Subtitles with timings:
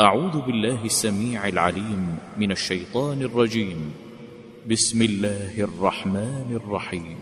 [0.00, 2.06] أعوذ بالله السميع العليم
[2.38, 3.76] من الشيطان الرجيم.
[4.70, 7.16] بسم الله الرحمن الرحيم.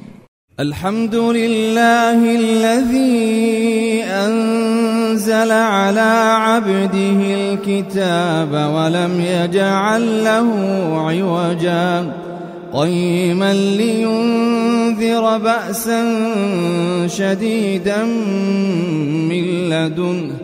[0.60, 10.48] الحمد لله الذي أنزل على عبده الكتاب ولم يجعل له
[11.08, 12.12] عوجا.
[12.72, 16.02] قيما لينذر بأسا
[17.06, 18.04] شديدا
[19.30, 20.43] من لدنه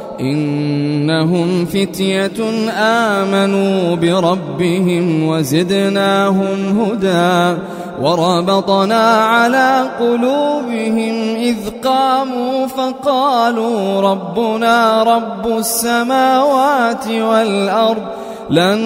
[0.21, 7.59] إنهم فتية آمنوا بربهم وزدناهم هدى
[8.01, 18.03] وربطنا على قلوبهم إذ قاموا فقالوا ربنا رب السماوات والأرض
[18.49, 18.79] لن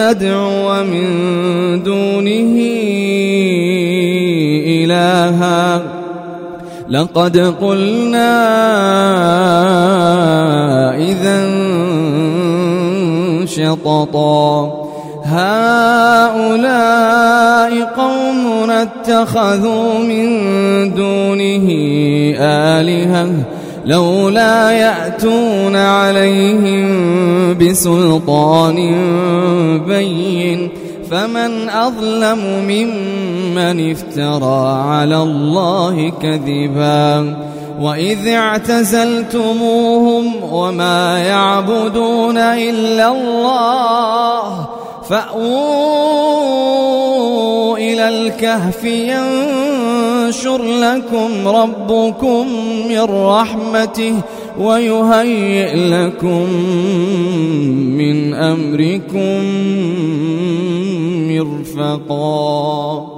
[0.00, 1.08] ندعو من
[1.82, 2.58] دونه
[4.66, 5.97] إلها
[6.90, 8.34] لقد قلنا
[10.96, 11.40] إذا
[13.44, 14.74] شططا.
[15.24, 16.72] هؤلاء
[17.96, 20.28] قوم اتخذوا من
[20.94, 21.68] دونه
[22.40, 23.28] آلهة
[23.84, 26.88] لولا يأتون عليهم
[27.58, 28.94] بسلطان
[29.88, 30.68] بين.
[31.10, 32.38] فمن أظلم
[32.68, 33.27] ممن
[33.60, 37.36] افترى على الله كذبا
[37.80, 44.66] وإذ اعتزلتموهم وما يعبدون إلا الله
[45.08, 46.58] فأووا
[47.78, 52.48] إلى الكهف ينشر لكم ربكم
[52.88, 54.14] من رحمته
[54.58, 56.52] ويهيئ لكم
[57.98, 59.44] من أمركم
[61.30, 63.17] مرفقا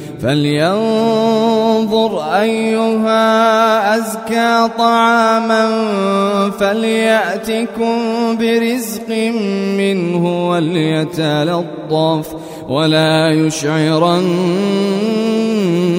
[0.23, 5.69] فلينظر أيها أزكى طعاما
[6.59, 7.97] فليأتكم
[8.39, 9.09] برزق
[9.77, 12.27] منه وليتلطف
[12.69, 14.29] ولا يشعرن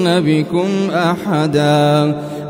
[0.06, 2.14] بكم أحدا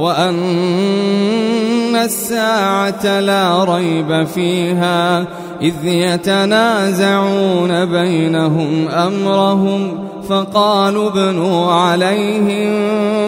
[0.00, 5.26] وأن الساعة لا ريب فيها
[5.62, 9.98] إذ يتنازعون بينهم أمرهم
[10.28, 12.72] فقالوا ابنوا عليهم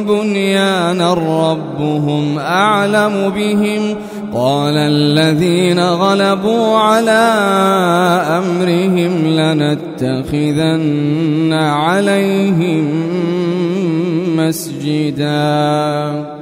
[0.05, 3.97] بنيانا ربهم أعلم بهم
[4.35, 7.33] قال الذين غلبوا على
[8.39, 10.83] أمرهم لنتخذن
[11.53, 12.89] عليهم
[14.37, 16.42] مسجداً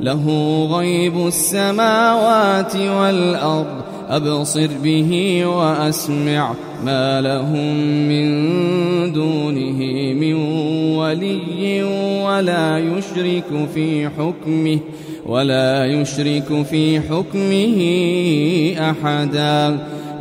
[0.00, 0.24] له
[0.78, 3.94] غيب السماوات والأرض.
[4.08, 7.76] أبصر به وأسمع ما لهم
[8.08, 8.26] من
[9.12, 9.78] دونه
[10.14, 10.34] من
[10.96, 11.82] ولي
[12.24, 14.78] ولا يشرك في حكمه
[15.26, 17.80] ولا يشرك في حكمه
[18.90, 19.78] أحدا.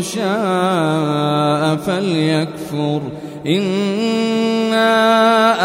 [0.00, 3.00] شاء فليكفر.
[3.46, 4.88] إنا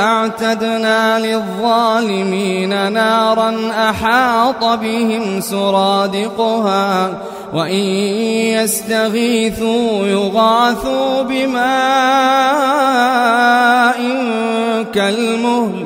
[0.06, 3.56] أعتدنا للظالمين نارا
[3.90, 7.10] أحاط بهم سرادقها
[7.54, 7.86] وإن
[8.60, 11.64] يستغيثوا يغاثوا بماء
[14.94, 15.86] كالمهل.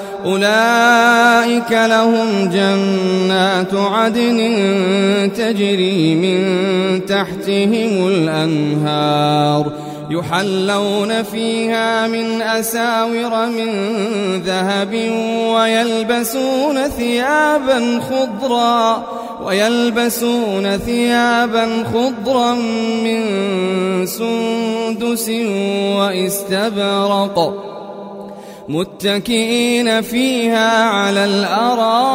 [0.25, 4.39] أولئك لهم جنات عدن
[5.37, 6.41] تجري من
[7.05, 9.71] تحتهم الأنهار
[10.09, 13.71] يحلون فيها من أساور من
[14.41, 14.93] ذهب
[15.55, 19.05] ويلبسون ثيابا خضرا
[19.45, 22.53] ويلبسون ثيابا خضرا
[23.03, 23.25] من
[24.05, 25.29] سندس
[25.97, 27.70] واستبرق
[28.71, 32.11] متكئين فيها على الأرائك.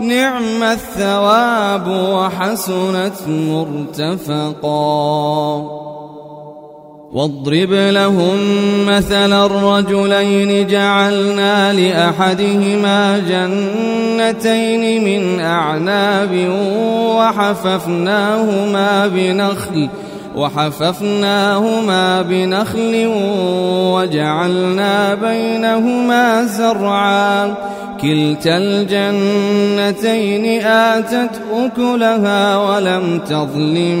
[0.00, 4.72] نعم الثواب وحسنت مرتفقا.
[7.12, 8.38] واضرب لهم
[8.86, 10.66] مثل الرجلين.
[10.66, 16.48] جعلنا لأحدهما جنتين من أعناب
[17.16, 19.88] وحففناهما بنخل
[20.36, 23.10] وحففناهما بنخل
[23.92, 27.54] وجعلنا بينهما زرعا.
[28.02, 33.98] كلتا الجنتين آتت أكلها ولم تظلم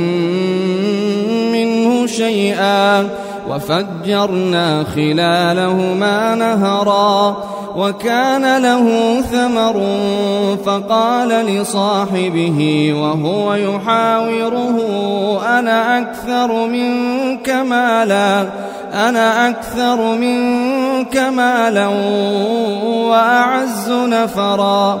[1.52, 3.08] منه شيئا.
[3.48, 7.36] وفجرنا خلالهما نهرا
[7.76, 8.86] وكان له
[9.20, 9.86] ثمر
[10.64, 14.78] فقال لصاحبه وهو يحاوره
[15.58, 18.48] أنا أكثر منك مالا
[18.92, 21.86] أنا أكثر منك مالا
[23.08, 25.00] وأعز نفرا.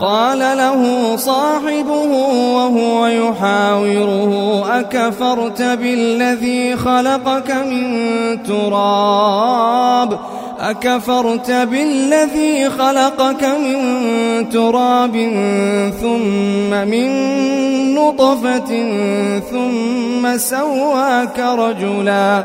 [0.00, 2.12] قال له صاحبه
[2.54, 10.18] وهو يحاوره أكفرت بالذي خلقك من تراب؟
[10.60, 15.12] أكفرت بالذي خلقك من تراب
[16.00, 17.08] ثم من
[17.94, 18.70] نطفة
[19.50, 22.44] ثم سواك رجلا.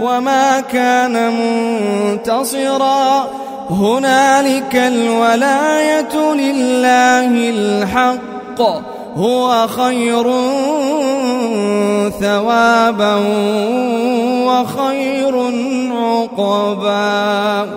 [0.00, 3.28] وما كان منتصرا.
[3.70, 8.60] هنالك الولاية لله الحق.
[9.16, 10.22] هو خير
[12.20, 13.14] ثوابا
[14.46, 15.34] وخير
[15.92, 17.68] عقبا.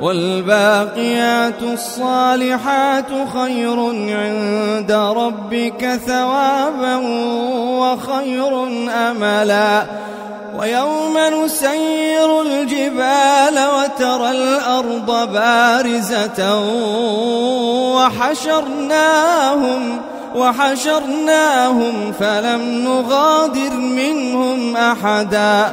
[0.00, 6.96] والباقيات الصالحات خير عند ربك ثوابا
[7.78, 9.82] وخير أملا.
[10.58, 16.60] ويوم نسير الجبال وترى الأرض بارزة
[17.94, 19.82] وحشرناهم
[20.36, 25.72] وحشرناهم فلم نغادر منهم أحدا.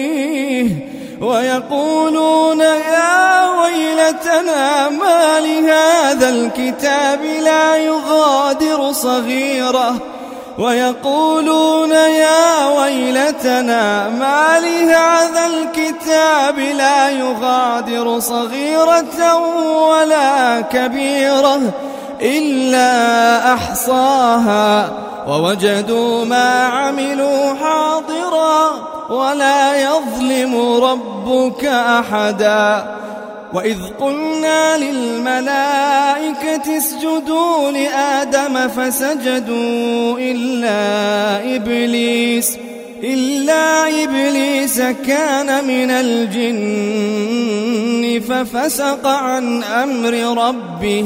[1.31, 9.95] ويقولون يا ويلتنا ما لهذا الكتاب لا يغادر صغيره.
[10.59, 19.35] ويقولون يا ويلتنا ما لهذا الكتاب لا يغادر صغيرة
[19.89, 21.61] ولا كبيرة
[22.21, 24.89] إلا أحصاها.
[25.27, 28.71] ووجدوا ما عملوا حاضرا.
[29.11, 32.97] ولا يظلم ربك أحدا.
[33.53, 42.57] وإذ قلنا للملائكة اسجدوا لآدم فسجدوا إلا إبليس
[43.03, 47.41] إلا إبليس كان من الجن
[48.29, 51.05] ففسق عن أمر ربه.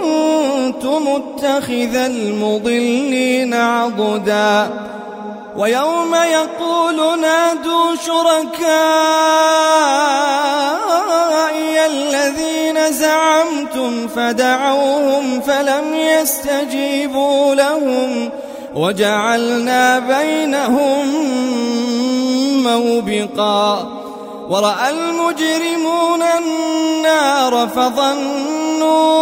[0.71, 4.69] كنت متخذ المضلين عضدا.
[5.57, 8.65] ويوم يقول نادوا شركائي
[11.85, 18.29] الذين زعمتم فدعوهم فلم يستجيبوا لهم.
[18.75, 21.07] وجعلنا بينهم
[22.63, 23.87] موبقا.
[24.49, 29.21] ورأى المجرمون النار فظنوا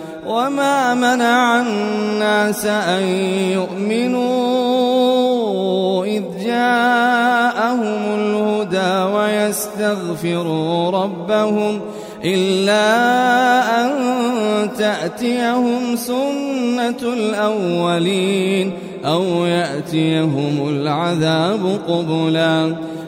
[0.31, 3.03] وما منع الناس أن
[3.51, 4.21] يؤمنوا
[6.05, 11.79] إذ جاءهم الهدى ويستغفروا ربهم
[12.25, 12.85] إلا
[13.81, 13.91] أن
[14.77, 18.73] تأتيهم سنة الأولين
[19.05, 22.75] أو يأتيهم العذاب قبلا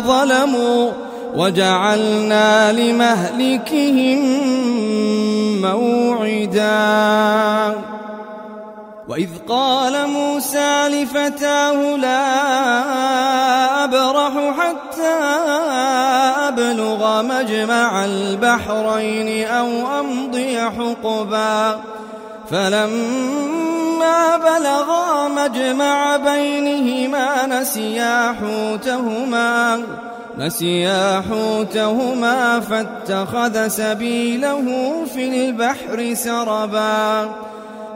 [0.00, 0.90] ظلموا
[1.36, 4.20] وجعلنا لمهلكهم
[5.62, 6.70] موعدا.
[9.08, 12.24] وإذ قال موسى لفتاه لا
[13.84, 15.18] أبرح حتى
[17.22, 21.80] مجمع البحرين أو أمضي حقبا.
[22.50, 29.82] فلما بلغا مجمع بينهما نسيا حوتهما
[30.38, 34.64] نسيا حوتهما فاتخذ سبيله
[35.14, 37.30] في البحر سربا.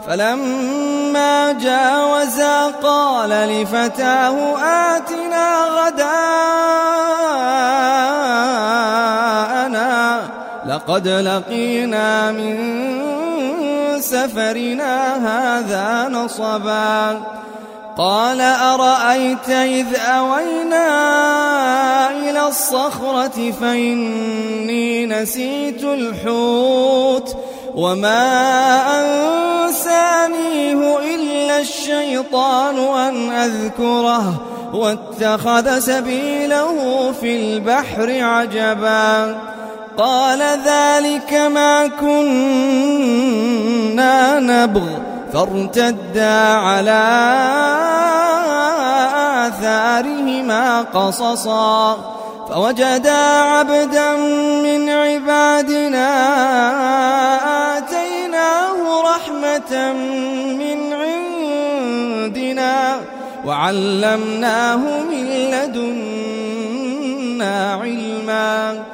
[0.09, 6.95] فلما جاوزا قال لفتاه آتنا غداءنا
[10.69, 12.57] لقد لقينا من
[14.01, 17.21] سفرنا هذا نصبا.
[17.97, 20.91] قال أرأيت إذ أوينا
[22.11, 27.37] إلى الصخرة فإني نسيت الحوت
[27.75, 28.27] وما
[29.01, 34.43] أنسانيه إلا الشيطان أن أذكره
[34.75, 39.54] واتخذ سبيله في البحر عجبا.
[39.99, 42.31] قال ذلك ما كنا
[44.41, 44.83] نبغ.
[45.33, 47.05] فارتدا على
[49.47, 52.15] آثارهما قصصا.
[52.49, 54.17] فوجدا عبدا
[54.63, 56.09] من عبادنا
[57.79, 59.93] آتيناه رحمة
[60.59, 62.75] من عندنا
[63.47, 64.77] وعلمناه
[65.11, 66.35] من لدنا
[67.83, 68.94] علما.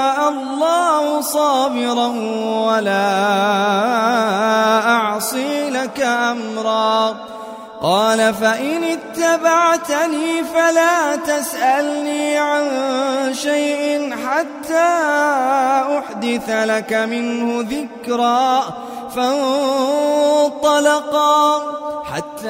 [1.33, 2.07] صابرا
[2.67, 3.07] ولا
[4.87, 7.15] أعصي لك أمرا.
[7.81, 12.63] قال فإن اتبعتني فلا تسألني عن
[13.33, 14.89] شيء حتى
[15.97, 18.63] أحدث لك منه ذكرا.
[19.15, 20.81] فانطلقا
[22.13, 22.49] حتى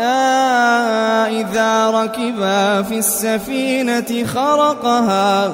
[1.40, 5.54] إذا ركبا في السفينة خرقها.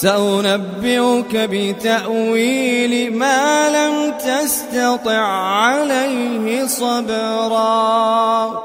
[0.00, 8.60] سأنبئك بتأويل ما لم تستطع عليه صبرا.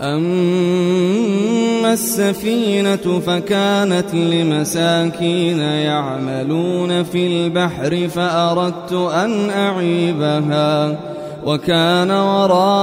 [0.00, 10.98] أما السفينة فكانت لمساكين يعملون في البحر فأردت أن أعيبها.
[11.46, 12.78] وكان وراءهم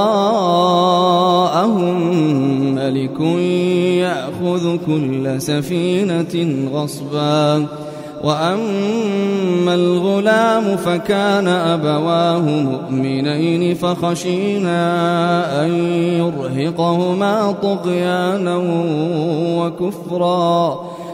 [2.76, 3.20] ملك
[4.02, 7.66] يأخذ كل سفينة غصبا.
[8.24, 14.82] وأما الغلام فكان أبواه مؤمنين فخشينا
[15.66, 15.72] أن
[16.14, 18.58] يرهقهما طغيانا
[19.58, 20.80] وكفرا.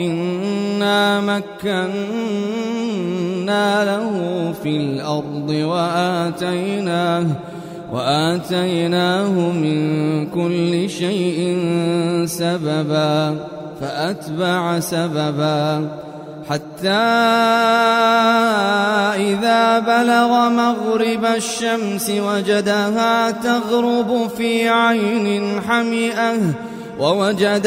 [0.00, 1.84] إنا مكنا
[3.84, 4.14] له
[4.62, 7.26] في الأرض وآتيناه
[7.92, 11.58] وآتيناه من كل شيء
[12.26, 13.36] سببا
[13.80, 15.88] فأتبع سببا
[16.50, 16.88] حتى
[19.16, 26.34] إذا بلغ مغرب الشمس وجدها تغرب في عين حمئة
[26.98, 27.66] ووجد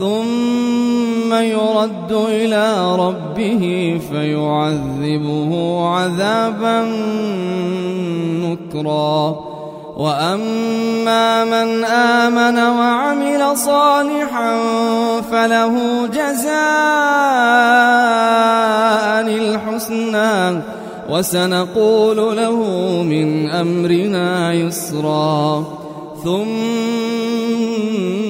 [0.00, 3.62] ثم يرد إلى ربه
[4.10, 6.84] فيعذبه عذابا
[8.40, 9.36] نكرا.
[9.96, 14.58] وأما من آمن وعمل صالحا
[15.30, 16.50] فله جزاء
[19.36, 20.62] الحسنى.
[21.10, 22.56] وسنقول له
[23.02, 25.64] من أمرنا يسرا.
[26.24, 28.29] ثم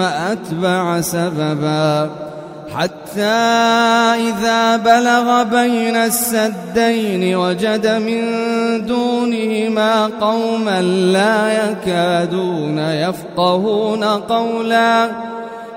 [0.00, 2.10] أتبع سببا.
[2.76, 3.22] حتى
[4.30, 8.22] إذا بلغ بين السدين وجد من
[8.86, 15.10] دونهما قوما لا يكادون يفقهون قولا.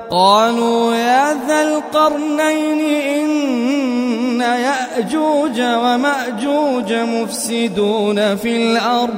[0.10, 2.82] قالوا يا ذا القرنين
[3.20, 9.18] إن يأجوج ومأجوج مفسدون في الأرض.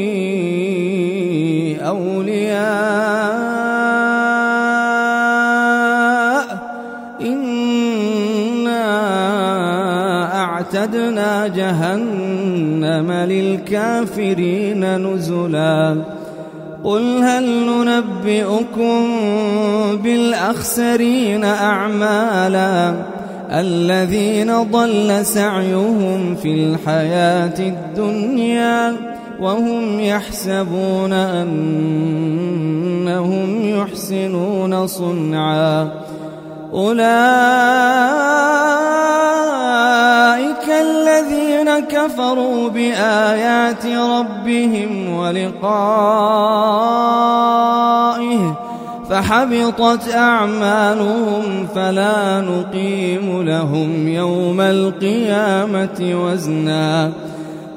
[7.21, 8.85] إنا
[10.43, 15.97] أعتدنا جهنم للكافرين نزلا.
[16.83, 19.07] قل هل ننبئكم
[20.03, 22.93] بالأخسرين أعمالا
[23.51, 29.10] الذين ضل سعيهم في الحياة الدنيا؟
[29.41, 31.69] وهم يحسبون أنهم
[33.69, 35.91] يحسنون صنعا.
[36.73, 37.01] أولئك
[40.69, 45.61] الذين كفروا بآيات ربهم ولقائه
[49.09, 57.30] فحبطت أعمالهم فلا نقيم لهم يوم القيامة وزناً.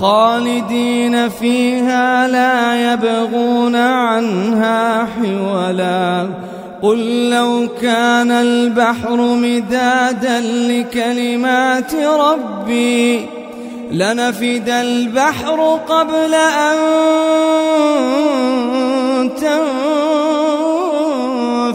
[0.00, 6.28] خالدين فيها لا يبغون عنها حولا.
[6.82, 13.26] قل لو كان البحر مدادا لكلمات ربي
[13.92, 16.78] لنفد البحر قبل أن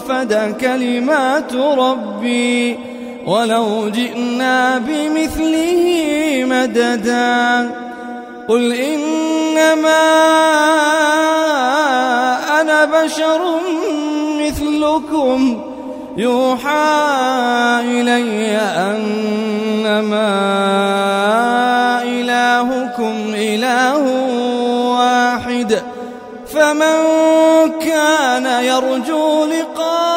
[0.07, 2.77] تنفد كلمات ربي.
[3.25, 5.83] ولو جئنا بمثله
[6.45, 7.86] مددا.
[8.47, 10.03] قل إنما
[12.61, 13.41] أنا بشر
[14.41, 15.61] مثلكم
[16.17, 16.97] يوحى
[17.81, 20.33] إلي أنما
[22.03, 24.03] إلهكم إله
[24.97, 25.81] واحد
[26.47, 26.97] فمن
[27.79, 30.16] كان يرجو لقاء